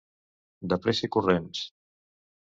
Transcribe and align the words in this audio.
De 0.73 0.79
pressa 0.85 1.03
i 1.09 1.11
corrents. 1.17 1.63